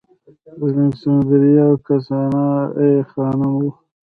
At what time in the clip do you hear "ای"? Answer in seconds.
2.81-2.93